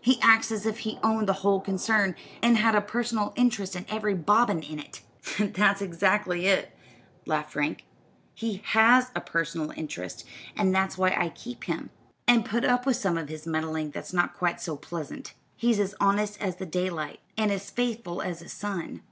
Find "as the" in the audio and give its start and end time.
16.42-16.66, 18.20-18.48